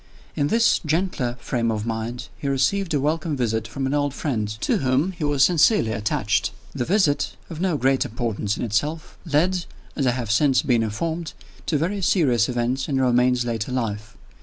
[0.35, 4.47] In this gentler frame of mind he received a welcome visit from an old friend,
[4.61, 6.49] to whom he was sincerely attached.
[6.73, 11.33] The visit of no great importance in itself led, as I have since been informed,
[11.67, 14.17] to very serious events in Romayne's later life.